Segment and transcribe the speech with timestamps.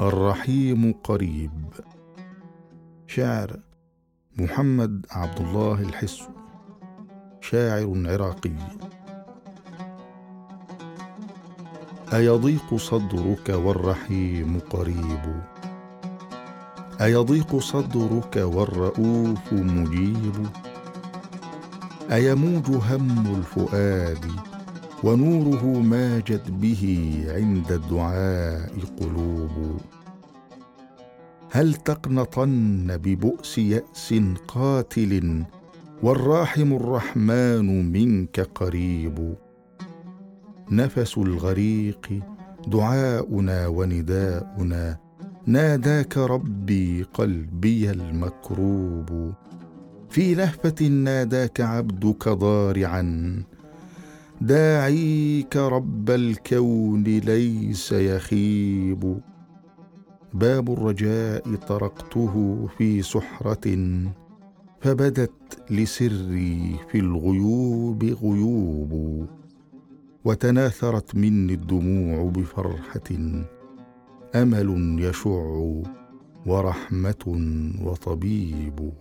[0.00, 1.72] الرحيم قريب.
[3.06, 3.60] شعر
[4.36, 6.24] محمد عبد الله الحسو
[7.40, 8.56] شاعر عراقي.
[12.12, 15.42] أيضيق صدرك والرحيم قريب.
[17.00, 20.46] أيضيق صدرك والرؤوف مجيب.
[22.12, 24.55] أيموج هم الفؤاد.
[25.06, 26.82] ونوره ماجت به
[27.28, 28.70] عند الدعاء
[29.00, 29.80] قلوب
[31.50, 34.14] هل تقنطن ببؤس يأس
[34.48, 35.44] قاتل
[36.02, 39.34] والراحم الرحمن منك قريب؟
[40.70, 42.20] نفس الغريق
[42.66, 44.96] دعاؤنا ونداؤنا
[45.46, 49.34] ناداك ربي قلبي المكروب.
[50.10, 53.02] في لهفه ناداك عبدك ضارعا
[54.40, 59.20] داعيك رب الكون ليس يخيب.
[60.34, 63.76] باب الرجاء طرقته في سحرة
[64.80, 69.26] فبدت لسري في الغيوب غيوب
[70.24, 73.10] وتناثرت مني الدموع بفرحة.
[74.34, 75.72] أمل يشع
[76.46, 77.24] ورحمة
[77.84, 78.92] وطبيب.